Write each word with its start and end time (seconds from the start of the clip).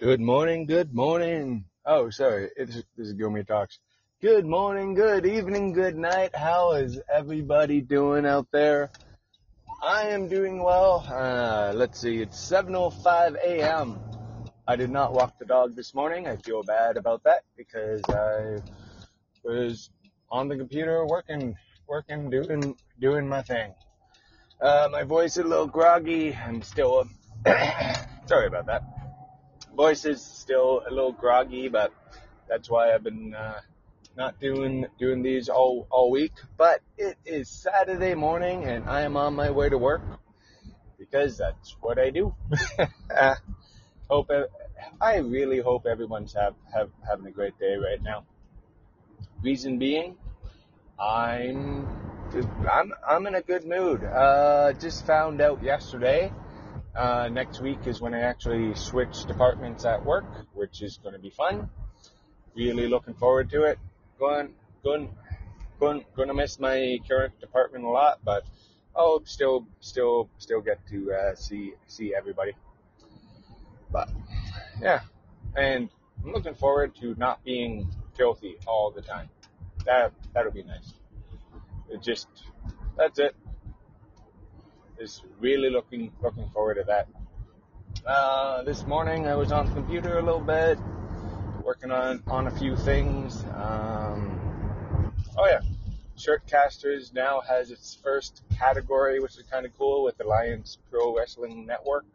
Good 0.00 0.20
morning, 0.20 0.66
good 0.66 0.94
morning. 0.94 1.64
Oh, 1.84 2.08
sorry, 2.10 2.50
it's, 2.54 2.72
this 2.72 3.08
is 3.08 3.14
Gilmy 3.14 3.44
Talks. 3.44 3.80
Good 4.22 4.46
morning, 4.46 4.94
good 4.94 5.26
evening, 5.26 5.72
good 5.72 5.96
night. 5.96 6.36
How 6.36 6.74
is 6.74 7.00
everybody 7.12 7.80
doing 7.80 8.24
out 8.24 8.46
there? 8.52 8.92
I 9.82 10.10
am 10.10 10.28
doing 10.28 10.62
well. 10.62 11.04
Uh, 11.04 11.72
let's 11.74 11.98
see, 11.98 12.18
it's 12.18 12.38
7.05 12.48 13.38
a.m. 13.44 13.98
I 14.68 14.76
did 14.76 14.90
not 14.90 15.14
walk 15.14 15.36
the 15.40 15.46
dog 15.46 15.74
this 15.74 15.92
morning. 15.92 16.28
I 16.28 16.36
feel 16.36 16.62
bad 16.62 16.96
about 16.96 17.24
that 17.24 17.42
because 17.56 18.04
I 18.08 18.62
was 19.42 19.90
on 20.30 20.46
the 20.46 20.56
computer 20.56 21.04
working, 21.06 21.56
working, 21.88 22.30
doing, 22.30 22.76
doing 23.00 23.28
my 23.28 23.42
thing. 23.42 23.74
Uh, 24.60 24.88
my 24.92 25.02
voice 25.02 25.32
is 25.32 25.44
a 25.44 25.48
little 25.48 25.66
groggy. 25.66 26.36
I'm 26.36 26.62
still, 26.62 27.08
sorry 28.26 28.46
about 28.46 28.66
that 28.66 28.97
voice 29.78 30.04
is 30.04 30.20
still 30.20 30.82
a 30.84 30.90
little 30.90 31.12
groggy, 31.12 31.68
but 31.68 31.92
that's 32.48 32.68
why 32.68 32.92
I've 32.92 33.04
been 33.04 33.32
uh, 33.32 33.60
not 34.16 34.40
doing 34.40 34.86
doing 34.98 35.22
these 35.22 35.48
all 35.48 35.86
all 35.88 36.10
week. 36.10 36.32
But 36.56 36.80
it 36.98 37.16
is 37.24 37.48
Saturday 37.48 38.16
morning, 38.16 38.64
and 38.64 38.90
I 38.90 39.02
am 39.02 39.16
on 39.16 39.34
my 39.34 39.50
way 39.52 39.68
to 39.68 39.78
work 39.78 40.02
because 40.98 41.38
that's 41.38 41.76
what 41.80 41.96
I 41.96 42.10
do. 42.10 42.34
uh, 43.16 43.36
hope 44.10 44.30
I 45.00 45.18
really 45.18 45.60
hope 45.60 45.86
everyone's 45.86 46.32
have, 46.32 46.56
have 46.74 46.90
having 47.08 47.26
a 47.26 47.30
great 47.30 47.56
day 47.60 47.76
right 47.76 48.02
now. 48.02 48.24
Reason 49.44 49.78
being, 49.78 50.16
I'm 50.98 51.86
I'm 52.68 52.92
I'm 53.08 53.26
in 53.28 53.36
a 53.36 53.42
good 53.42 53.64
mood. 53.64 54.02
Uh, 54.02 54.72
just 54.72 55.06
found 55.06 55.40
out 55.40 55.62
yesterday 55.62 56.32
uh, 56.94 57.28
next 57.28 57.60
week 57.60 57.78
is 57.86 58.00
when 58.00 58.14
I 58.14 58.20
actually 58.20 58.74
switch 58.74 59.24
departments 59.26 59.84
at 59.84 60.04
work, 60.04 60.24
which 60.54 60.82
is 60.82 60.98
going 60.98 61.14
to 61.14 61.20
be 61.20 61.30
fun. 61.30 61.70
Really 62.54 62.88
looking 62.88 63.14
forward 63.14 63.50
to 63.50 63.62
it. 63.64 63.78
Going, 64.18 64.54
going, 64.82 65.14
going, 65.78 66.04
going 66.16 66.28
to 66.28 66.34
miss 66.34 66.58
my 66.58 66.98
current 67.08 67.38
department 67.40 67.84
a 67.84 67.88
lot, 67.88 68.18
but 68.24 68.44
I'll 68.96 69.22
still, 69.24 69.66
still, 69.80 70.28
still 70.38 70.60
get 70.60 70.80
to 70.88 71.12
uh, 71.12 71.34
see 71.36 71.74
see 71.86 72.14
everybody. 72.16 72.52
But 73.92 74.10
yeah, 74.80 75.00
and 75.56 75.88
I'm 76.24 76.32
looking 76.32 76.54
forward 76.54 76.96
to 76.96 77.14
not 77.16 77.44
being 77.44 77.88
filthy 78.16 78.56
all 78.66 78.90
the 78.90 79.02
time. 79.02 79.28
That 79.86 80.12
that'll 80.34 80.52
be 80.52 80.64
nice. 80.64 80.92
It 81.90 82.02
just 82.02 82.26
that's 82.96 83.20
it 83.20 83.36
is 85.00 85.22
really 85.40 85.70
looking 85.70 86.12
looking 86.22 86.48
forward 86.50 86.74
to 86.74 86.84
that. 86.84 87.08
Uh, 88.06 88.62
this 88.62 88.86
morning 88.86 89.26
I 89.26 89.34
was 89.34 89.52
on 89.52 89.66
the 89.66 89.72
computer 89.72 90.18
a 90.18 90.22
little 90.22 90.40
bit, 90.40 90.78
working 91.62 91.90
on 91.90 92.22
on 92.26 92.46
a 92.46 92.50
few 92.50 92.76
things. 92.76 93.44
Um, 93.54 95.14
oh 95.36 95.46
yeah, 95.46 95.60
Shirtcasters 96.16 97.14
now 97.14 97.40
has 97.40 97.70
its 97.70 97.94
first 98.02 98.42
category, 98.58 99.20
which 99.20 99.36
is 99.36 99.44
kind 99.50 99.66
of 99.66 99.76
cool 99.78 100.04
with 100.04 100.20
Alliance 100.20 100.78
Pro 100.90 101.16
Wrestling 101.16 101.66
Network. 101.66 102.06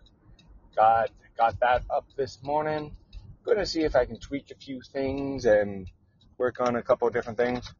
Got 0.75 1.11
got 1.37 1.59
that 1.61 1.83
up 1.89 2.05
this 2.17 2.39
morning. 2.43 2.95
Going 3.45 3.57
to 3.57 3.65
see 3.65 3.81
if 3.81 3.95
I 3.95 4.05
can 4.05 4.19
tweak 4.19 4.51
a 4.51 4.55
few 4.55 4.81
things 4.81 5.45
and 5.45 5.89
work 6.37 6.61
on 6.61 6.75
a 6.75 6.81
couple 6.81 7.07
of 7.07 7.13
different 7.13 7.37
things. 7.37 7.73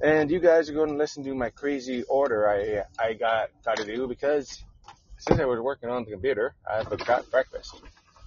And 0.00 0.30
you 0.30 0.40
guys 0.40 0.68
are 0.68 0.74
going 0.74 0.90
to 0.90 0.96
listen 0.96 1.22
to 1.24 1.34
my 1.34 1.50
crazy 1.50 2.02
order 2.04 2.48
I 2.48 2.82
I 3.02 3.14
got 3.14 3.50
got 3.64 3.76
to 3.76 3.84
do 3.84 4.08
because 4.08 4.62
since 5.18 5.40
I 5.40 5.44
was 5.44 5.60
working 5.60 5.88
on 5.88 6.04
the 6.04 6.10
computer, 6.10 6.54
I 6.68 6.84
forgot 6.84 7.30
breakfast. 7.30 7.80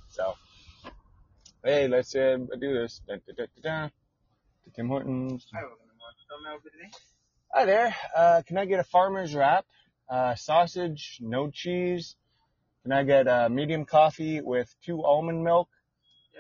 So, 0.09 0.35
hey, 1.63 1.87
let's 1.87 2.15
uh, 2.15 2.37
do 2.59 2.73
this. 2.73 3.01
Da, 3.07 3.15
da, 3.37 3.45
da, 3.61 3.89
Tim 4.75 4.87
Hortons. 4.87 5.45
Hi 7.53 7.65
there. 7.65 7.95
Uh, 8.15 8.41
can 8.45 8.57
I 8.57 8.65
get 8.65 8.79
a 8.79 8.83
farmer's 8.83 9.36
wrap? 9.36 9.65
Uh, 10.09 10.36
sausage, 10.36 11.19
no 11.21 11.49
cheese. 11.49 12.15
Can 12.83 12.93
I 12.93 13.03
get 13.03 13.27
a 13.27 13.49
medium 13.49 13.86
coffee 13.86 14.39
with 14.42 14.73
two 14.86 15.03
almond 15.03 15.43
milk? 15.43 15.69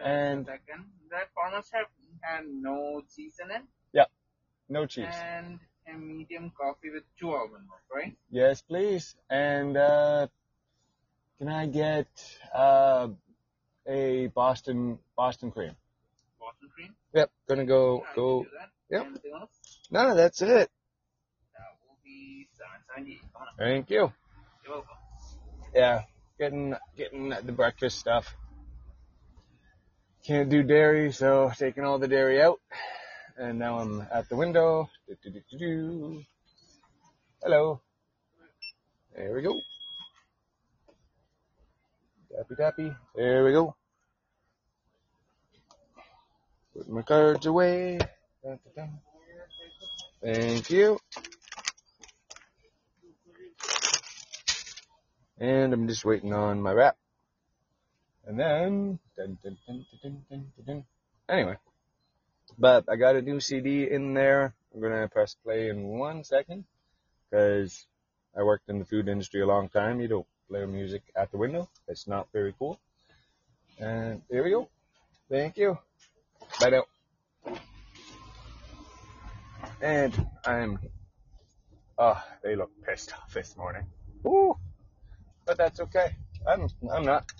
And 0.03 0.45
second, 0.45 0.85
that 1.11 1.29
farmer's 1.35 1.69
wrap 1.73 1.89
and 2.31 2.61
no 2.61 3.01
cheese 3.13 3.35
in 3.43 3.51
it. 3.51 3.63
No 4.69 4.85
cheese. 4.85 5.05
And 5.23 5.59
a 5.87 5.97
medium 5.97 6.51
coffee 6.59 6.89
with 6.89 7.03
two 7.19 7.31
almond 7.31 7.65
milk, 7.67 7.81
right? 7.93 8.15
Yes, 8.29 8.61
please. 8.61 9.15
And 9.29 9.77
uh, 9.77 10.27
can 11.37 11.47
I 11.47 11.67
get 11.67 12.07
uh, 12.53 13.09
a 13.87 14.27
Boston 14.27 14.99
Boston 15.15 15.51
cream? 15.51 15.75
Boston 16.39 16.69
cream. 16.75 16.93
Yep. 17.13 17.31
Gonna 17.47 17.65
go 17.65 17.99
Yeah, 18.03 18.15
go. 18.15 18.43
do 18.43 18.49
that. 18.59 18.69
Yep. 18.97 19.05
Anything 19.07 19.31
else? 19.39 19.79
No, 19.91 20.15
that's 20.15 20.41
it. 20.41 20.47
That 20.47 20.69
will 21.87 21.97
be 22.03 22.47
seven 22.57 23.19
on. 23.35 23.47
Thank 23.57 23.89
you. 23.89 24.11
You're 24.65 24.73
welcome. 24.73 24.95
Yeah, 25.73 26.01
getting 26.39 26.75
getting 26.97 27.29
the 27.29 27.51
breakfast 27.51 27.99
stuff. 27.99 28.35
Can't 30.25 30.49
do 30.49 30.61
dairy, 30.63 31.13
so 31.13 31.51
taking 31.57 31.85
all 31.85 31.99
the 31.99 32.07
dairy 32.07 32.41
out. 32.41 32.59
And 33.39 33.59
now 33.59 33.77
I'm 33.77 34.01
at 34.11 34.27
the 34.29 34.35
window. 34.35 34.89
Do-do-do-do-do. 35.07 36.23
Hello. 37.43 37.79
There 39.15 39.31
we 39.31 39.43
go. 39.43 39.53
Dappy 42.33 42.57
dappy. 42.59 42.95
There 43.15 43.45
we 43.45 43.51
go. 43.51 43.75
Put 46.75 46.89
my 46.89 47.03
cards 47.03 47.45
away. 47.45 47.99
Thank 50.23 50.71
you. 50.71 50.97
And 55.37 55.73
I'm 55.73 55.87
just 55.87 56.03
waiting 56.03 56.33
on 56.33 56.59
my 56.59 56.73
wrap. 56.73 56.97
And 58.25 58.39
then, 58.39 58.99
dun, 59.15 59.37
dun, 59.43 59.57
dun. 60.65 60.85
anyway, 61.29 61.57
but 62.57 62.85
I 62.89 62.95
got 62.95 63.15
a 63.15 63.21
new 63.21 63.39
CD 63.39 63.89
in 63.89 64.13
there. 64.13 64.53
I'm 64.73 64.81
gonna 64.81 65.07
press 65.07 65.35
play 65.43 65.69
in 65.69 65.83
one 65.83 66.23
second 66.23 66.65
because 67.29 67.85
I 68.37 68.43
worked 68.43 68.69
in 68.69 68.79
the 68.79 68.85
food 68.85 69.07
industry 69.07 69.41
a 69.41 69.47
long 69.47 69.69
time. 69.69 70.01
You 70.01 70.07
don't 70.07 70.27
play 70.49 70.65
music 70.65 71.03
at 71.15 71.31
the 71.31 71.37
window. 71.37 71.69
It's 71.87 72.07
not 72.07 72.27
very 72.33 72.53
cool. 72.57 72.79
And 73.79 74.21
here 74.29 74.43
we 74.43 74.51
go. 74.51 74.69
Thank 75.29 75.57
you. 75.57 75.77
Bye 76.59 76.69
now. 76.69 76.83
And 79.81 80.27
I'm, 80.45 80.79
oh, 81.97 82.23
they 82.43 82.55
look 82.55 82.71
pissed 82.83 83.13
off 83.13 83.33
this 83.33 83.55
morning. 83.55 83.85
Ooh, 84.25 84.57
but 85.45 85.57
that's 85.57 85.79
okay. 85.81 86.15
I'm, 86.47 86.67
I'm 86.91 87.05
not, 87.05 87.31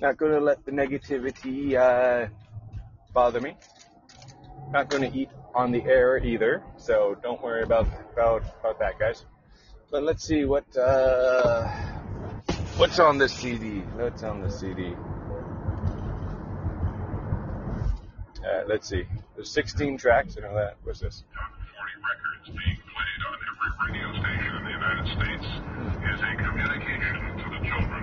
not 0.00 0.16
gonna 0.16 0.40
let 0.40 0.64
the 0.64 0.70
negativity, 0.70 1.74
uh, 1.74 2.28
bother 3.12 3.40
me. 3.40 3.56
Not 4.70 4.90
gonna 4.90 5.10
eat 5.12 5.30
on 5.54 5.72
the 5.72 5.82
air 5.84 6.18
either, 6.18 6.62
so 6.76 7.16
don't 7.22 7.42
worry 7.42 7.62
about, 7.62 7.86
about, 8.12 8.42
about 8.60 8.78
that 8.80 8.98
guys. 8.98 9.24
But 9.90 10.02
let's 10.02 10.24
see 10.24 10.44
what, 10.44 10.64
uh, 10.76 11.66
what's 12.76 12.98
on 12.98 13.18
the 13.18 13.28
CD? 13.28 13.80
What's 13.96 14.22
on 14.22 14.42
the 14.42 14.50
CD? 14.50 14.94
Uh, 18.44 18.62
let's 18.68 18.88
see. 18.88 19.04
There's 19.34 19.50
16 19.50 19.98
tracks. 19.98 20.36
I 20.36 20.42
know 20.42 20.54
that. 20.54 20.76
What's 20.84 21.00
this? 21.00 21.24
top 21.34 21.50
40 21.76 21.92
records 22.02 22.64
being 22.64 22.78
played 22.92 23.22
on 23.26 23.38
every 23.48 23.70
radio 23.86 24.08
station 24.20 24.56
in 24.56 24.64
the 24.64 24.70
United 24.70 25.06
States 25.14 25.46
is 25.46 26.20
a 26.20 26.32
communication 26.42 27.38
to 27.38 27.46
the 27.50 27.60
children 27.66 28.02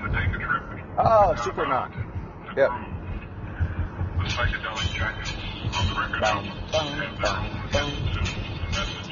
to 0.00 0.04
take 0.12 0.30
a 0.34 0.40
trip. 0.44 0.62
Oh, 0.98 1.34
Super 1.42 1.66
Knock. 1.66 1.92
Yep. 2.56 2.70
the 4.18 4.30
psychedelic 4.30 4.94
jackets 4.94 5.53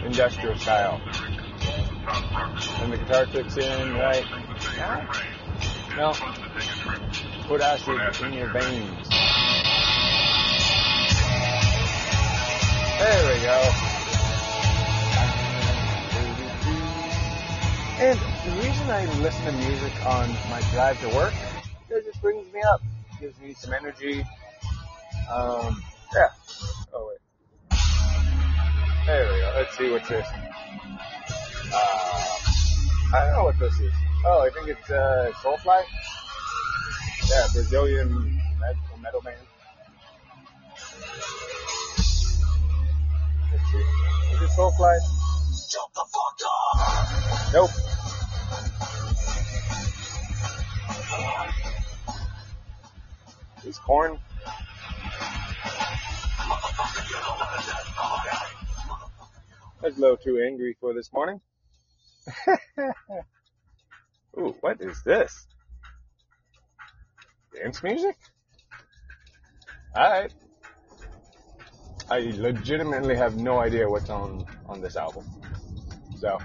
Industrial 0.04 0.56
style. 0.58 1.00
And 2.80 2.92
the 2.92 2.98
guitar 2.98 3.26
kicks 3.26 3.56
in, 3.56 3.94
right? 3.94 4.24
No. 5.96 6.12
Put 7.46 7.60
acid 7.60 8.00
in 8.24 8.32
your 8.32 8.52
veins. 8.52 9.08
There 12.98 13.34
we 13.34 13.42
go. 13.42 13.58
And 17.98 18.18
the 18.18 18.52
reason 18.62 18.90
I 18.90 19.04
listen 19.20 19.44
to 19.44 19.52
music 19.52 20.06
on 20.06 20.28
my 20.50 20.60
drive 20.72 21.00
to 21.00 21.08
work 21.16 21.34
it 22.12 22.20
brings 22.20 22.52
me 22.52 22.60
up, 22.62 22.80
gives 23.20 23.38
me 23.40 23.54
some 23.54 23.72
energy. 23.72 24.24
Um, 25.30 25.82
yeah. 26.14 26.28
Oh 26.92 27.08
wait. 27.08 27.78
There 29.06 29.32
we 29.32 29.40
go. 29.40 29.52
Let's 29.56 29.76
see 29.76 29.90
what's 29.90 30.08
this. 30.08 30.26
Uh, 31.74 32.38
I 33.14 33.26
don't 33.26 33.36
know 33.36 33.44
what 33.44 33.58
this 33.58 33.78
is. 33.80 33.92
Oh, 34.24 34.46
I 34.46 34.50
think 34.50 34.68
it's 34.68 34.90
uh, 34.90 35.32
Soulfly. 35.42 35.82
Yeah, 37.28 37.46
Brazilian 37.52 38.40
metal, 38.60 38.98
metal 39.00 39.22
man. 39.22 39.34
Let's 43.50 43.64
see. 43.70 43.84
Is 44.34 44.42
it 44.42 44.50
Soulfly? 44.56 44.98
Nope. 47.52 47.70
Is 53.64 53.78
Korn? 53.78 54.18
That's 59.82 59.98
a 59.98 60.00
little 60.00 60.16
too 60.16 60.40
angry 60.46 60.76
for 60.80 60.94
this 60.94 61.12
morning. 61.12 61.40
Ooh, 64.38 64.54
what 64.60 64.80
is 64.80 65.02
this? 65.02 65.48
Dance 67.52 67.82
music? 67.82 68.16
Alright. 69.96 70.32
I 72.08 72.20
legitimately 72.36 73.16
have 73.16 73.36
no 73.36 73.58
idea 73.58 73.88
what's 73.88 74.08
on, 74.08 74.46
on 74.66 74.80
this 74.80 74.96
album. 74.96 75.24
So, 76.16 76.38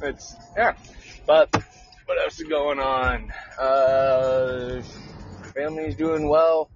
it's, 0.00 0.36
yeah. 0.56 0.76
But, 1.26 1.50
what 2.06 2.18
else 2.22 2.38
is 2.38 2.46
going 2.48 2.78
on? 2.78 3.32
Uh, 3.58 4.82
family's 5.52 5.96
doing 5.96 6.28
well. 6.28 6.70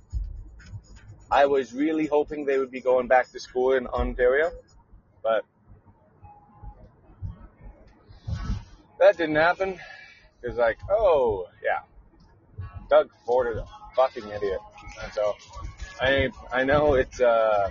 I 1.32 1.46
was 1.46 1.73
really 1.73 2.06
hoping 2.06 2.44
they 2.44 2.58
would 2.58 2.70
be 2.70 2.82
going 2.82 3.08
back 3.08 3.31
to 3.32 3.40
school 3.40 3.73
in 3.73 3.87
Ontario, 3.87 4.52
but 5.23 5.46
that 9.00 9.17
didn't 9.17 9.37
happen. 9.37 9.81
It's 10.43 10.58
like, 10.58 10.76
oh 10.90 11.46
yeah, 11.64 11.81
Doug 12.90 13.08
Ford 13.25 13.50
is 13.50 13.56
a 13.56 13.67
fucking 13.96 14.29
idiot. 14.29 14.61
And 15.02 15.11
so 15.14 15.34
I 16.02 16.31
I 16.52 16.64
know 16.64 16.94
it's 16.94 17.19
uh, 17.19 17.70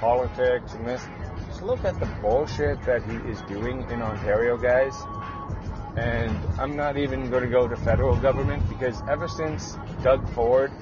politics 0.00 0.72
and 0.72 0.86
this. 0.86 1.04
Just 1.48 1.62
look 1.62 1.84
at 1.84 2.00
the 2.00 2.06
bullshit 2.22 2.82
that 2.84 3.02
he 3.02 3.16
is 3.30 3.42
doing 3.42 3.82
in 3.90 4.00
Ontario, 4.00 4.56
guys. 4.56 4.94
And 5.98 6.34
I'm 6.58 6.74
not 6.74 6.96
even 6.96 7.28
going 7.28 7.44
to 7.44 7.50
go 7.50 7.68
to 7.68 7.76
federal 7.76 8.16
government 8.16 8.66
because 8.66 9.02
ever 9.10 9.28
since 9.28 9.76
Doug 10.02 10.26
Ford 10.30 10.72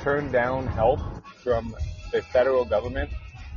turned 0.00 0.32
down 0.32 0.66
help 0.66 0.98
from 1.42 1.74
the 2.12 2.22
federal 2.22 2.64
government 2.64 3.10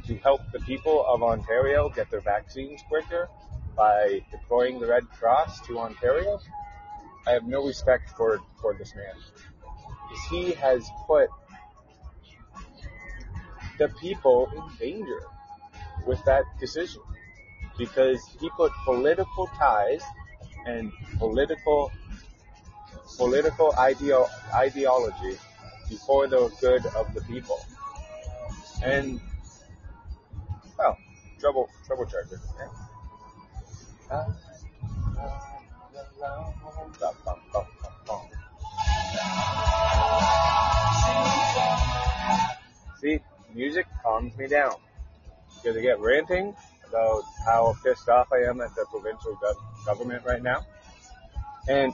to 0.07 0.15
help 0.17 0.41
the 0.51 0.59
people 0.59 1.05
of 1.07 1.23
Ontario 1.23 1.89
get 1.89 2.09
their 2.11 2.21
vaccines 2.21 2.81
quicker 2.87 3.27
by 3.75 4.21
deploying 4.31 4.79
the 4.79 4.87
Red 4.87 5.03
Cross 5.09 5.61
to 5.67 5.79
Ontario, 5.79 6.39
I 7.27 7.31
have 7.31 7.43
no 7.43 7.65
respect 7.65 8.09
for, 8.15 8.39
for 8.61 8.75
this 8.75 8.93
man. 8.95 9.15
He 10.29 10.53
has 10.53 10.87
put 11.07 11.29
the 13.77 13.89
people 13.99 14.49
in 14.55 14.77
danger 14.77 15.21
with 16.05 16.23
that 16.25 16.43
decision. 16.59 17.01
Because 17.77 18.23
he 18.39 18.49
put 18.55 18.71
political 18.85 19.47
ties 19.57 20.01
and 20.65 20.91
political 21.17 21.91
political 23.17 23.71
ideo- 23.73 24.29
ideology 24.53 25.37
before 25.89 26.27
the 26.27 26.49
good 26.61 26.85
of 26.95 27.13
the 27.13 27.21
people. 27.21 27.59
And 28.85 29.19
oh, 30.79 30.95
trouble 31.39 31.67
trouble 31.87 32.05
charger. 32.05 32.39
Eh? 32.61 32.67
See, 43.01 43.19
music 43.55 43.87
calms 44.03 44.37
me 44.37 44.47
down 44.47 44.75
because 45.55 45.75
I 45.75 45.81
get 45.81 45.99
ranting 45.99 46.55
about 46.87 47.23
how 47.43 47.75
pissed 47.83 48.07
off 48.07 48.27
I 48.31 48.47
am 48.47 48.61
at 48.61 48.75
the 48.75 48.85
provincial 48.91 49.35
gov- 49.37 49.85
government 49.85 50.23
right 50.25 50.43
now. 50.43 50.61
And 51.67 51.91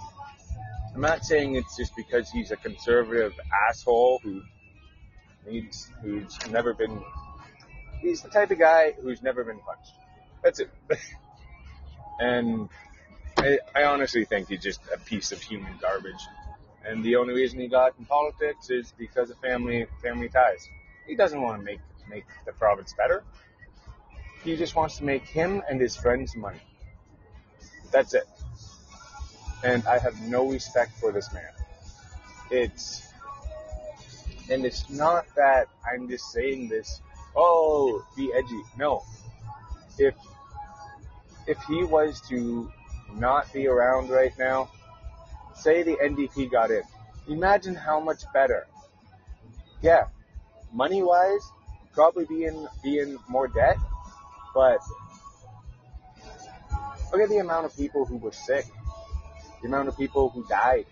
I'm 0.94 1.00
not 1.00 1.24
saying 1.24 1.56
it's 1.56 1.78
just 1.78 1.96
because 1.96 2.30
he's 2.30 2.52
a 2.52 2.58
conservative 2.58 3.34
asshole 3.70 4.20
who 4.24 4.42
needs, 5.46 5.90
who's 6.02 6.38
never 6.50 6.74
been, 6.74 7.02
he's 8.00 8.22
the 8.22 8.30
type 8.30 8.52
of 8.52 8.60
guy 8.60 8.94
who's 9.02 9.22
never 9.22 9.44
been 9.44 9.60
punched. 9.60 9.94
That's 10.44 10.60
it. 10.60 10.72
and 12.20 12.70
I, 13.38 13.60
I 13.76 13.84
honestly 13.84 14.26
think 14.26 14.50
he's 14.50 14.62
just 14.62 14.82
a 14.94 15.00
piece 15.00 15.32
of 15.32 15.42
human 15.42 15.74
garbage. 15.82 16.28
And 16.86 17.04
the 17.04 17.16
only 17.16 17.34
reason 17.34 17.60
he 17.60 17.68
got 17.68 17.94
in 18.00 18.06
politics 18.06 18.70
is 18.70 18.94
because 18.98 19.30
of 19.30 19.38
family, 19.40 19.86
family 20.02 20.30
ties. 20.30 20.68
He 21.08 21.16
doesn't 21.16 21.42
want 21.42 21.60
to 21.60 21.64
make, 21.64 21.80
make 22.10 22.26
the 22.46 22.54
province 22.54 22.94
better. 22.98 23.24
He 24.44 24.56
just 24.56 24.76
wants 24.76 24.98
to 24.98 25.04
make 25.04 25.24
him 25.24 25.62
and 25.70 25.80
his 25.80 25.96
friends 25.96 26.36
money. 26.36 26.62
That's 27.92 28.14
it. 28.14 28.28
And 29.64 29.86
I 29.86 30.00
have 30.00 30.20
no 30.22 30.50
respect 30.50 30.94
for 31.00 31.12
this 31.12 31.32
man. 31.34 31.52
It's, 32.50 33.11
and 34.52 34.66
it's 34.66 34.90
not 34.90 35.26
that 35.36 35.70
I'm 35.90 36.10
just 36.10 36.32
saying 36.32 36.68
this, 36.68 37.02
oh, 37.36 38.06
be 38.18 38.32
edgy. 38.36 38.62
No. 38.78 39.04
If, 39.98 40.14
if 41.48 41.58
he 41.68 41.84
was 41.86 42.22
to 42.30 42.70
not 43.16 43.52
be 43.54 43.68
around 43.68 44.10
right 44.10 44.34
now, 44.38 44.70
say 45.56 45.84
the 45.84 45.96
NDP 45.96 46.52
got 46.52 46.70
in, 46.70 46.84
imagine 47.28 47.76
how 47.76 48.00
much 48.00 48.24
better. 48.34 48.68
Yeah, 49.82 50.04
money 50.74 51.02
wise, 51.02 51.50
probably 51.94 52.26
be 52.26 52.44
in, 52.44 52.68
be 52.84 53.00
in 53.00 53.18
more 53.30 53.48
debt, 53.48 53.78
but 54.54 54.80
look 57.12 57.22
at 57.22 57.30
the 57.30 57.38
amount 57.38 57.66
of 57.66 57.76
people 57.76 58.06
who 58.06 58.18
were 58.18 58.32
sick, 58.34 58.66
the 59.62 59.68
amount 59.68 59.88
of 59.88 59.98
people 59.98 60.30
who 60.30 60.46
died 60.48 60.86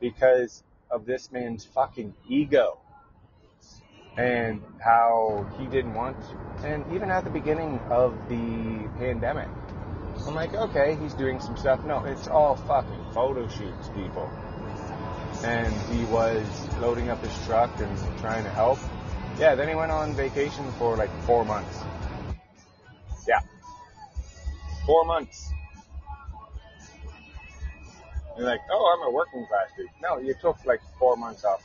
because 0.00 0.62
of 0.90 1.06
this 1.06 1.30
man's 1.30 1.64
fucking 1.64 2.14
ego 2.28 2.78
and 4.16 4.62
how 4.80 5.46
he 5.58 5.66
didn't 5.66 5.94
want 5.94 6.16
to. 6.28 6.66
And 6.66 6.84
even 6.92 7.10
at 7.10 7.24
the 7.24 7.30
beginning 7.30 7.78
of 7.90 8.16
the 8.28 8.88
pandemic, 8.98 9.48
I'm 10.26 10.34
like, 10.34 10.54
okay, 10.54 10.96
he's 11.00 11.14
doing 11.14 11.40
some 11.40 11.56
stuff. 11.56 11.84
No, 11.84 12.04
it's 12.04 12.26
all 12.26 12.56
fucking 12.56 13.04
photo 13.14 13.46
shoots, 13.48 13.88
people. 13.94 14.28
And 15.44 15.72
he 15.92 16.04
was 16.06 16.44
loading 16.80 17.10
up 17.10 17.24
his 17.24 17.46
truck 17.46 17.70
and 17.78 18.18
trying 18.18 18.42
to 18.42 18.50
help. 18.50 18.78
Yeah, 19.38 19.54
then 19.54 19.68
he 19.68 19.76
went 19.76 19.92
on 19.92 20.14
vacation 20.14 20.70
for 20.72 20.96
like 20.96 21.10
four 21.22 21.44
months. 21.44 21.78
Yeah. 23.28 23.38
Four 24.84 25.04
months. 25.04 25.52
You're 28.38 28.46
like, 28.46 28.60
oh, 28.70 28.96
I'm 28.96 29.08
a 29.08 29.10
working 29.10 29.44
class 29.46 29.66
dude. 29.76 29.88
No, 30.00 30.18
you 30.18 30.32
took 30.40 30.64
like 30.64 30.80
four 30.96 31.16
months 31.16 31.44
off. 31.44 31.60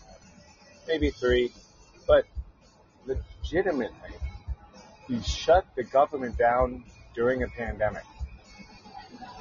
Maybe 0.87 1.11
three. 1.11 1.53
But 2.07 2.25
legitimately, 3.05 4.15
he 5.07 5.21
shut 5.21 5.67
the 5.75 5.83
government 5.83 6.35
down 6.35 6.83
during 7.13 7.43
a 7.43 7.47
pandemic. 7.47 8.03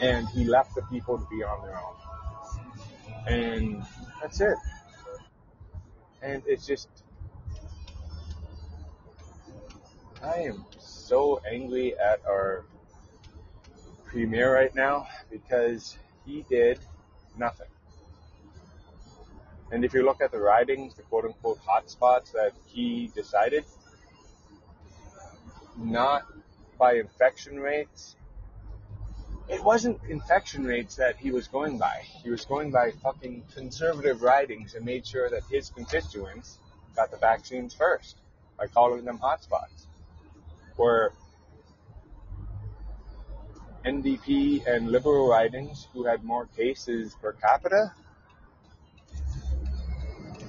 And 0.02 0.28
he 0.28 0.44
left 0.44 0.74
the 0.74 0.82
people 0.82 1.16
to 1.18 1.26
be 1.30 1.42
on 1.42 1.66
their 1.66 1.78
own. 1.78 1.94
And 3.26 3.86
that's 4.20 4.42
it. 4.42 4.58
And 6.20 6.42
it's 6.44 6.66
just, 6.66 6.88
I 10.22 10.34
am 10.40 10.66
so 10.78 11.40
angry 11.50 11.98
at 11.98 12.20
our 12.26 12.66
premier 14.04 14.54
right 14.54 14.74
now 14.74 15.06
because 15.30 15.96
he 16.26 16.44
did 16.50 16.78
nothing. 17.36 17.66
And 19.70 19.84
if 19.84 19.94
you 19.94 20.04
look 20.04 20.20
at 20.20 20.30
the 20.30 20.38
ridings, 20.38 20.94
the 20.94 21.02
quote 21.02 21.24
unquote 21.24 21.58
hotspots 21.66 22.32
that 22.32 22.52
he 22.66 23.10
decided, 23.14 23.64
not 25.78 26.24
by 26.78 26.94
infection 26.94 27.58
rates, 27.58 28.16
it 29.48 29.62
wasn't 29.64 29.98
infection 30.08 30.64
rates 30.64 30.96
that 30.96 31.16
he 31.16 31.30
was 31.30 31.48
going 31.48 31.78
by. 31.78 32.02
He 32.22 32.30
was 32.30 32.44
going 32.44 32.70
by 32.70 32.92
fucking 33.02 33.44
conservative 33.54 34.22
ridings 34.22 34.74
and 34.74 34.84
made 34.84 35.06
sure 35.06 35.28
that 35.30 35.42
his 35.50 35.70
constituents 35.70 36.58
got 36.94 37.10
the 37.10 37.16
vaccines 37.16 37.74
first 37.74 38.16
by 38.58 38.66
calling 38.66 39.04
them 39.04 39.18
hotspots. 39.18 39.86
Where 40.76 41.12
NDP 43.92 44.66
and 44.66 44.90
liberal 44.90 45.28
ridings 45.28 45.86
who 45.92 46.04
had 46.04 46.24
more 46.24 46.46
cases 46.56 47.14
per 47.20 47.32
capita 47.32 47.92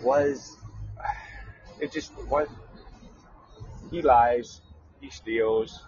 was 0.02 0.58
it 1.82 1.92
just 1.92 2.12
was 2.30 2.48
he 3.92 4.02
lies, 4.02 4.62
he 5.02 5.10
steals, 5.10 5.84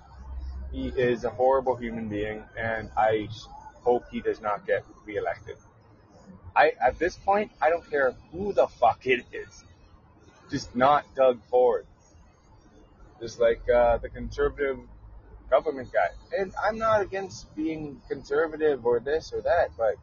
he 0.72 0.90
is 0.90 1.24
a 1.24 1.30
horrible 1.30 1.76
human 1.76 2.08
being, 2.08 2.44
and 2.58 2.92
I 2.96 3.30
hope 3.84 4.04
he 4.12 4.20
does 4.20 4.42
not 4.42 4.68
get 4.68 4.84
reelected. 5.06 5.56
I 6.56 6.74
at 6.82 7.00
this 7.00 7.16
point 7.16 7.52
I 7.62 7.70
don't 7.70 7.90
care 7.90 8.16
who 8.32 8.52
the 8.52 8.68
fuck 8.68 9.08
it 9.08 9.24
is. 9.32 9.64
Just 10.52 10.76
not 10.76 11.06
Doug 11.16 11.40
Ford. 11.50 11.86
Just 13.22 13.40
like 13.40 13.64
uh, 13.70 13.98
the 13.98 14.10
conservative 14.10 14.80
government 15.50 15.92
guy. 15.92 16.08
And 16.38 16.54
I'm 16.64 16.78
not 16.78 17.02
against 17.02 17.54
being 17.56 18.02
conservative 18.10 18.86
or 18.86 19.00
this 19.00 19.32
or 19.34 19.42
that, 19.42 19.70
but 19.78 19.96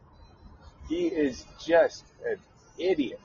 he 0.89 1.07
is 1.07 1.45
just 1.63 2.03
an 2.25 2.37
idiot. 2.77 3.19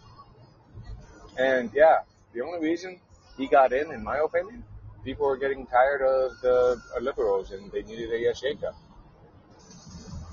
And 1.39 1.71
yeah, 1.75 2.01
the 2.33 2.43
only 2.43 2.61
reason 2.61 3.01
he 3.37 3.47
got 3.47 3.73
in, 3.73 3.93
in 3.93 4.03
my 4.03 4.19
opinion, 4.19 4.65
people 5.05 5.27
were 5.27 5.37
getting 5.37 5.67
tired 5.67 6.03
of 6.03 6.41
the 6.43 6.81
liberals 7.01 7.53
and 7.53 7.71
they 7.71 7.83
needed 7.83 8.11
a 8.11 8.33
shakeup. 8.33 8.75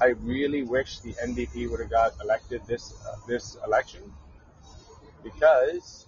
I 0.02 0.08
really 0.24 0.64
wish 0.64 1.00
the 1.00 1.14
NDP 1.14 1.70
would 1.70 1.80
have 1.80 1.90
got 1.90 2.14
elected 2.22 2.62
this 2.68 2.94
uh, 3.08 3.16
this 3.28 3.58
election 3.66 4.02
because 5.24 6.06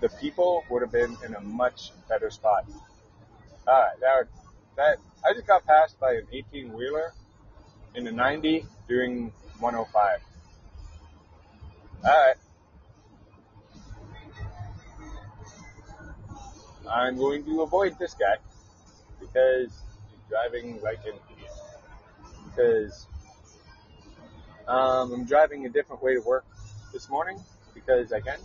the 0.00 0.10
people 0.20 0.62
would 0.68 0.82
have 0.82 0.92
been 0.92 1.16
in 1.24 1.34
a 1.34 1.40
much 1.40 1.92
better 2.08 2.30
spot. 2.30 2.66
All 3.68 3.80
right, 3.80 4.00
that, 4.00 4.28
that 4.76 4.98
I 5.28 5.32
just 5.34 5.46
got 5.46 5.66
passed 5.66 5.98
by 5.98 6.12
an 6.12 6.26
18 6.32 6.72
wheeler 6.72 7.12
in 7.96 8.06
a 8.06 8.12
90 8.12 8.64
doing 8.88 9.32
105. 9.58 10.20
All 12.04 12.10
right. 12.10 12.34
I'm 16.88 17.16
going 17.16 17.44
to 17.44 17.62
avoid 17.62 17.98
this 17.98 18.14
guy 18.14 18.36
because 19.18 19.70
he's 20.10 20.20
driving 20.28 20.80
like 20.82 21.00
an 21.04 21.18
idiot. 21.32 21.50
Because 22.44 23.06
um, 24.68 25.12
I'm 25.12 25.24
driving 25.24 25.66
a 25.66 25.68
different 25.68 26.02
way 26.02 26.14
to 26.14 26.20
work 26.20 26.44
this 26.92 27.08
morning 27.08 27.40
because 27.74 28.12
I 28.12 28.20
can. 28.20 28.38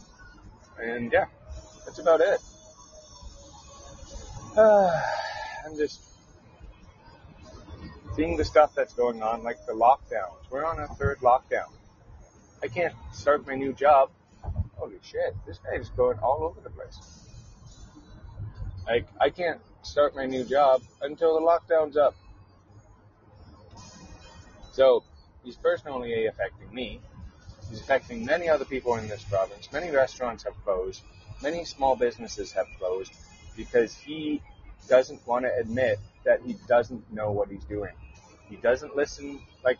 And 0.82 1.12
yeah, 1.12 1.26
that's 1.86 2.00
about 2.00 2.22
it. 2.22 2.40
I'm 4.58 5.78
just 5.78 6.02
seeing 8.18 8.36
the 8.36 8.44
stuff 8.44 8.76
that's 8.76 8.94
going 8.94 9.24
on, 9.24 9.44
like 9.44 9.66
the 9.66 9.72
lockdowns. 9.72 10.44
We're 10.50 10.66
on 10.66 10.78
a 10.78 10.88
third 10.88 11.20
lockdown. 11.20 11.70
I 12.62 12.68
can't 12.68 12.94
start 13.14 13.48
my 13.48 13.56
new 13.56 13.72
job. 13.72 14.10
Holy 14.76 15.00
shit, 15.04 15.36
this 15.48 15.58
guy 15.60 15.78
is 15.78 15.88
going 15.90 16.20
all 16.20 16.44
over 16.44 16.60
the 16.60 16.70
place. 16.70 17.00
Like, 18.86 19.08
I 19.22 19.30
can't 19.30 19.62
start 19.84 20.18
my 20.18 20.26
new 20.26 20.44
job 20.44 20.82
until 21.02 21.40
the 21.40 21.46
lockdown's 21.46 21.96
up. 21.96 22.16
So, 24.74 25.06
he's 25.46 25.56
personally 25.56 26.26
affecting 26.26 26.74
me. 26.74 27.00
He's 27.70 27.80
affecting 27.80 28.26
many 28.26 28.50
other 28.50 28.66
people 28.66 28.96
in 28.96 29.08
this 29.08 29.24
province. 29.24 29.72
Many 29.72 29.92
restaurants 29.92 30.44
have 30.44 30.62
closed. 30.66 31.04
Many 31.42 31.64
small 31.64 31.96
businesses 31.96 32.52
have 32.52 32.68
closed 32.78 33.14
because 33.62 33.96
he 33.96 34.42
doesn't 34.90 35.26
want 35.28 35.46
to 35.46 35.52
admit 35.56 36.00
that 36.26 36.42
he 36.42 36.56
doesn't 36.68 37.14
know 37.14 37.32
what 37.32 37.50
he's 37.50 37.64
doing. 37.66 37.94
He 38.50 38.56
doesn't 38.56 38.96
listen, 38.96 39.40
like 39.64 39.78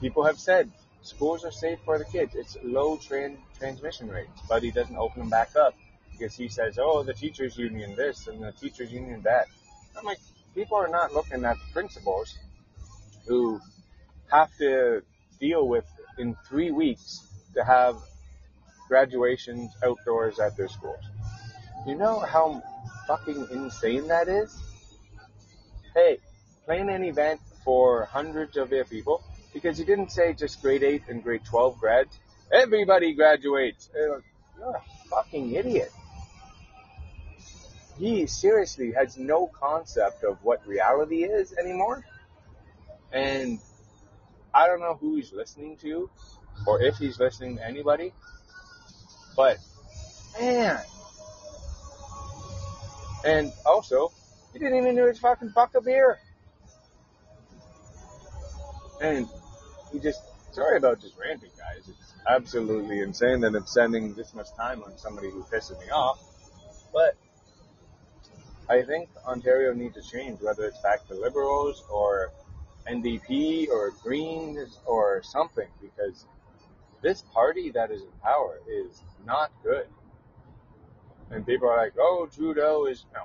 people 0.00 0.24
have 0.24 0.38
said, 0.38 0.70
schools 1.02 1.44
are 1.44 1.52
safe 1.52 1.78
for 1.84 1.98
the 1.98 2.06
kids. 2.06 2.34
It's 2.34 2.56
low 2.62 2.96
tran- 2.96 3.36
transmission 3.58 4.08
rates, 4.08 4.40
but 4.48 4.62
he 4.62 4.70
doesn't 4.70 4.96
open 4.96 5.20
them 5.20 5.28
back 5.28 5.54
up 5.56 5.74
because 6.10 6.34
he 6.34 6.48
says, 6.48 6.78
oh, 6.80 7.02
the 7.02 7.12
teachers 7.12 7.58
union 7.58 7.94
this 7.96 8.26
and 8.26 8.42
the 8.42 8.52
teachers 8.52 8.90
union 8.90 9.20
that. 9.22 9.46
I'm 9.96 10.06
like, 10.06 10.20
people 10.54 10.78
are 10.78 10.88
not 10.88 11.12
looking 11.12 11.44
at 11.44 11.56
the 11.56 11.72
principals 11.72 12.38
who 13.26 13.60
have 14.30 14.48
to 14.58 15.02
deal 15.38 15.68
with 15.68 15.84
in 16.18 16.34
three 16.48 16.70
weeks 16.70 17.20
to 17.54 17.62
have 17.62 17.96
graduations 18.88 19.70
outdoors 19.84 20.38
at 20.38 20.56
their 20.56 20.68
schools. 20.68 21.04
You 21.84 21.96
know 21.96 22.20
how 22.20 22.62
fucking 23.08 23.48
insane 23.50 24.06
that 24.06 24.28
is? 24.28 24.56
Hey, 25.94 26.18
plan 26.64 26.88
an 26.88 27.02
event 27.02 27.40
for 27.64 28.04
hundreds 28.04 28.56
of 28.56 28.70
their 28.70 28.84
people 28.84 29.20
because 29.52 29.80
you 29.80 29.84
didn't 29.84 30.12
say 30.12 30.32
just 30.32 30.62
grade 30.62 30.84
8 30.84 31.02
and 31.08 31.24
grade 31.24 31.44
12 31.44 31.78
grads. 31.80 32.16
Everybody 32.52 33.14
graduates. 33.14 33.90
Eh, 33.96 34.20
you're 34.58 34.76
a 34.76 34.82
fucking 35.10 35.54
idiot. 35.54 35.90
He 37.98 38.26
seriously 38.28 38.92
has 38.92 39.18
no 39.18 39.48
concept 39.48 40.22
of 40.22 40.38
what 40.44 40.64
reality 40.66 41.24
is 41.24 41.52
anymore. 41.52 42.04
And 43.12 43.58
I 44.54 44.68
don't 44.68 44.80
know 44.80 44.94
who 45.00 45.16
he's 45.16 45.32
listening 45.32 45.76
to 45.78 46.08
or 46.64 46.80
if 46.80 46.96
he's 46.96 47.18
listening 47.18 47.56
to 47.56 47.66
anybody, 47.66 48.12
but 49.36 49.58
man. 50.38 50.80
And 53.24 53.52
also, 53.64 54.12
he 54.52 54.58
didn't 54.58 54.78
even 54.78 54.96
know 54.96 55.06
his 55.06 55.18
fucking 55.18 55.52
buck 55.54 55.74
of 55.74 55.84
beer. 55.84 56.18
And 59.00 59.28
he 59.92 59.98
just, 59.98 60.20
sorry 60.52 60.76
about 60.76 61.00
just 61.00 61.16
ranting, 61.18 61.50
guys. 61.58 61.88
It's 61.88 62.14
absolutely 62.28 63.00
insane 63.00 63.40
that 63.40 63.54
I'm 63.54 63.66
spending 63.66 64.14
this 64.14 64.34
much 64.34 64.48
time 64.56 64.82
on 64.82 64.96
somebody 64.96 65.30
who 65.30 65.42
pisses 65.44 65.78
me 65.80 65.90
off. 65.90 66.20
But 66.92 67.16
I 68.68 68.82
think 68.82 69.08
Ontario 69.26 69.72
needs 69.72 69.94
to 69.94 70.02
change, 70.02 70.40
whether 70.40 70.64
it's 70.64 70.78
back 70.80 71.06
to 71.08 71.14
Liberals 71.14 71.82
or 71.90 72.32
NDP 72.88 73.68
or 73.68 73.92
Greens 74.02 74.78
or 74.86 75.22
something, 75.22 75.68
because 75.80 76.26
this 77.02 77.22
party 77.32 77.70
that 77.70 77.90
is 77.90 78.02
in 78.02 78.08
power 78.22 78.60
is 78.68 79.02
not 79.26 79.50
good. 79.62 79.86
And 81.32 81.46
people 81.46 81.68
are 81.68 81.78
like, 81.78 81.94
oh, 81.98 82.28
Trudeau 82.32 82.86
is, 82.86 83.06
no. 83.14 83.22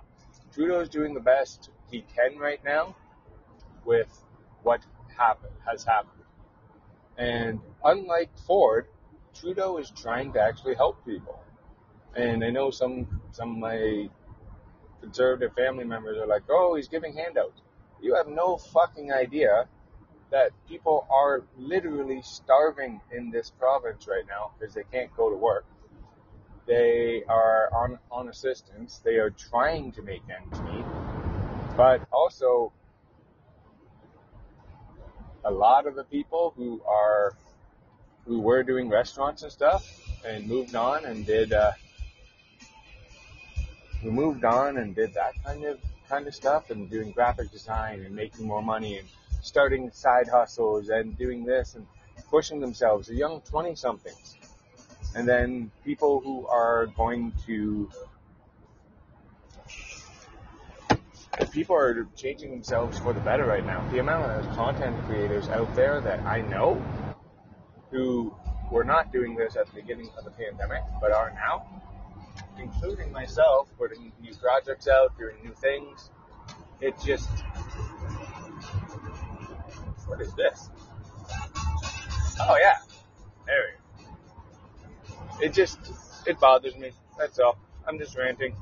Trudeau 0.53 0.79
is 0.79 0.89
doing 0.89 1.13
the 1.13 1.19
best 1.19 1.69
he 1.91 2.05
can 2.15 2.39
right 2.39 2.63
now 2.63 2.95
with 3.85 4.07
what 4.63 4.81
happened, 5.17 5.53
has 5.69 5.83
happened. 5.83 6.23
And 7.17 7.59
unlike 7.83 8.29
Ford, 8.45 8.87
Trudeau 9.33 9.77
is 9.77 9.91
trying 9.91 10.33
to 10.33 10.41
actually 10.41 10.75
help 10.75 11.05
people. 11.05 11.39
And 12.15 12.43
I 12.43 12.49
know 12.49 12.71
some, 12.71 13.21
some 13.31 13.51
of 13.51 13.57
my 13.57 14.09
conservative 15.01 15.53
family 15.53 15.83
members 15.83 16.17
are 16.17 16.27
like, 16.27 16.43
oh, 16.49 16.75
he's 16.75 16.87
giving 16.87 17.15
handouts. 17.15 17.61
You 18.01 18.15
have 18.15 18.27
no 18.27 18.57
fucking 18.57 19.11
idea 19.11 19.67
that 20.31 20.51
people 20.67 21.07
are 21.09 21.43
literally 21.57 22.21
starving 22.21 23.01
in 23.11 23.31
this 23.31 23.49
province 23.49 24.07
right 24.07 24.25
now 24.27 24.51
because 24.57 24.73
they 24.73 24.83
can't 24.91 25.15
go 25.15 25.29
to 25.29 25.35
work. 25.35 25.65
They 26.67 27.23
are 27.29 27.73
on, 27.73 27.97
on 28.11 28.27
assistance. 28.27 28.99
They 29.03 29.15
are 29.15 29.29
trying 29.29 29.93
to 29.93 30.01
make 30.01 30.21
ends 30.29 30.59
meet. 30.61 30.85
But 31.77 32.05
also, 32.11 32.73
a 35.45 35.51
lot 35.51 35.87
of 35.87 35.95
the 35.95 36.03
people 36.03 36.53
who 36.57 36.81
are, 36.85 37.33
who 38.25 38.41
were 38.41 38.63
doing 38.63 38.89
restaurants 38.89 39.43
and 39.43 39.51
stuff 39.51 39.85
and 40.25 40.45
moved 40.45 40.75
on 40.75 41.05
and 41.05 41.25
did, 41.25 41.53
uh, 41.53 41.71
who 44.01 44.11
moved 44.11 44.43
on 44.43 44.77
and 44.77 44.93
did 44.93 45.13
that 45.13 45.33
kind 45.45 45.63
of, 45.63 45.79
kind 46.09 46.27
of 46.27 46.35
stuff 46.35 46.69
and 46.69 46.89
doing 46.89 47.11
graphic 47.11 47.49
design 47.51 48.01
and 48.01 48.13
making 48.13 48.45
more 48.45 48.61
money 48.61 48.97
and 48.97 49.07
starting 49.41 49.89
side 49.91 50.27
hustles 50.27 50.89
and 50.89 51.17
doing 51.17 51.45
this 51.45 51.75
and 51.75 51.87
pushing 52.29 52.59
themselves, 52.59 53.07
the 53.07 53.15
young 53.15 53.39
20 53.41 53.75
somethings. 53.75 54.35
And 55.17 55.27
then 55.27 55.71
people 55.83 56.19
who 56.19 56.45
are 56.45 56.85
going 56.95 57.33
to, 57.47 57.89
people 61.51 61.75
are 61.75 62.07
changing 62.15 62.51
themselves 62.51 62.99
for 62.99 63.13
the 63.13 63.19
better 63.21 63.43
right 63.45 63.65
now. 63.65 63.83
The 63.89 63.97
amount 63.97 64.31
of 64.31 64.55
content 64.55 64.95
creators 65.07 65.49
out 65.49 65.73
there 65.75 66.01
that 66.01 66.19
I 66.19 66.41
know 66.41 66.79
who 67.89 68.31
were 68.71 68.83
not 68.83 69.11
doing 69.11 69.35
this 69.35 69.55
at 69.55 69.65
the 69.65 69.73
beginning 69.81 70.11
of 70.19 70.23
the 70.23 70.29
pandemic, 70.29 70.83
but 71.01 71.11
are 71.11 71.31
now, 71.31 71.65
including 72.59 73.11
myself, 73.11 73.69
putting 73.79 74.11
new 74.21 74.35
projects 74.35 74.87
out, 74.87 75.17
doing 75.17 75.37
new 75.43 75.53
things. 75.55 76.11
It 76.79 76.93
just, 77.03 77.27
what 80.05 80.21
is 80.21 80.31
this? 80.35 80.69
Oh 82.39 82.55
yeah, 82.61 82.77
there 83.47 83.55
we 83.65 83.71
go. 83.76 83.76
It 85.41 85.53
just, 85.53 85.79
it 86.25 86.39
bothers 86.39 86.75
me. 86.75 86.91
That's 87.17 87.39
all. 87.39 87.57
I'm 87.87 87.97
just 87.99 88.17
ranting. 88.17 88.55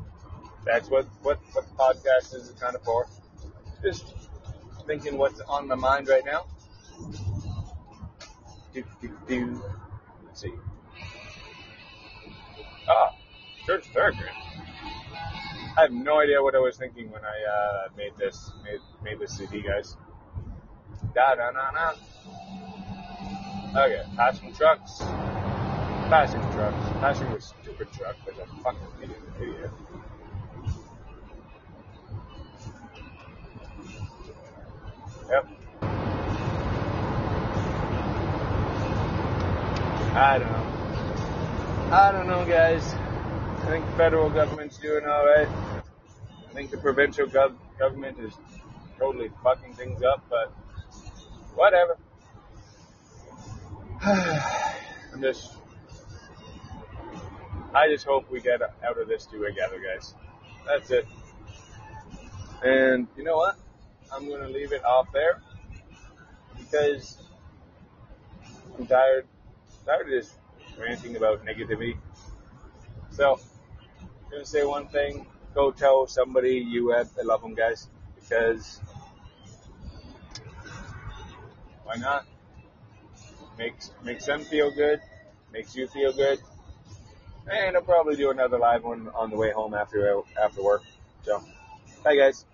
That's 0.66 0.90
what, 0.90 1.06
what, 1.22 1.40
what 1.54 1.66
the 1.66 1.76
podcast 1.76 2.36
is 2.36 2.54
kind 2.60 2.76
of 2.76 2.84
for. 2.84 3.08
Just 3.82 4.14
thinking 4.86 5.18
what's 5.18 5.40
on 5.42 5.68
my 5.68 5.76
mind 5.76 6.08
right 6.08 6.26
now. 6.26 6.46
Do, 8.74 8.84
do, 9.02 9.10
do. 9.28 9.64
Let's 10.26 10.42
see. 10.42 10.54
Ah, 12.90 13.16
church 13.66 13.92
paragraph. 13.94 14.36
I 15.78 15.82
have 15.82 15.92
no 15.92 16.20
idea 16.20 16.42
what 16.42 16.56
I 16.56 16.60
was 16.60 16.78
thinking 16.78 17.12
when 17.12 17.22
I 17.24 17.28
uh, 17.28 17.90
made 17.98 18.16
this 18.18 18.52
made, 18.64 18.80
made 19.04 19.20
this 19.20 19.38
CD, 19.38 19.62
guys. 19.62 19.98
Da 21.14 21.36
da 21.36 21.52
na 21.52 21.72
na. 21.72 21.94
Okay, 23.82 24.04
passing 24.16 24.54
trucks. 24.54 25.02
Passing 26.10 26.42
trucks. 26.52 26.86
Passing 27.00 27.28
a 27.28 27.42
stupid 27.42 27.92
truck 27.92 28.16
like 28.28 28.38
a 28.38 28.64
fucking 28.64 28.88
idiot. 29.02 29.20
idiot. 29.42 29.72
Yep. 35.30 35.48
I 40.16 40.38
don't 40.40 40.52
know. 40.52 40.76
I 41.92 42.12
don't 42.12 42.28
know, 42.28 42.46
guys. 42.46 42.94
I 42.94 43.66
think 43.68 43.86
the 43.86 43.92
federal 43.94 44.30
government's 44.30 44.78
doing 44.78 45.06
all 45.06 45.26
right. 45.26 45.48
I 45.48 46.54
think 46.54 46.70
the 46.72 46.78
provincial 46.78 47.26
gov- 47.26 47.58
government 47.80 48.20
is 48.20 48.34
totally 49.00 49.30
fucking 49.44 49.74
things 49.74 50.04
up, 50.04 50.24
but 50.30 50.54
whatever. 51.56 51.98
I'm 54.04 55.22
just, 55.22 55.55
I 57.76 57.90
just 57.90 58.06
hope 58.06 58.32
we 58.32 58.40
get 58.40 58.62
out 58.62 58.98
of 58.98 59.10
this 59.10 59.26
together, 59.26 59.82
guys. 59.84 60.14
That's 60.66 60.90
it. 60.92 61.06
And 62.64 63.06
you 63.18 63.24
know 63.24 63.36
what? 63.36 63.58
I'm 64.14 64.30
gonna 64.30 64.48
leave 64.48 64.72
it 64.72 64.86
off 64.86 65.12
there 65.12 65.42
because 66.58 67.18
I'm 68.78 68.88
tired, 68.88 69.28
tired 69.86 70.06
of 70.06 70.08
just 70.08 70.36
ranting 70.80 71.18
about 71.18 71.46
negativity. 71.46 71.98
So, 73.12 73.42
I'm 74.02 74.32
gonna 74.32 74.46
say 74.46 74.64
one 74.64 74.88
thing. 74.88 75.28
Go 75.54 75.72
tell 75.72 76.08
somebody 76.08 76.54
you 76.54 76.92
have, 76.92 77.10
I 77.20 77.24
love 77.24 77.42
them, 77.42 77.56
guys, 77.56 77.90
because 78.16 78.80
why 81.84 81.96
not? 81.96 82.26
Makes 83.58 83.92
makes 84.02 84.26
them 84.26 84.46
feel 84.46 84.72
good, 84.72 85.02
makes 85.52 85.76
you 85.76 85.88
feel 85.88 86.14
good, 86.14 86.40
and 87.52 87.76
I'll 87.76 87.84
probably 87.84 88.16
do 88.16 88.32
another 88.32 88.58
live 88.58 88.84
one 88.84 89.10
on 89.16 89.30
the 89.30 89.38
way 89.38 89.52
home 89.52 89.74
after 89.74 90.22
after 90.42 90.64
work. 90.64 90.84
So, 91.24 91.44
bye, 92.04 92.16
guys. 92.16 92.46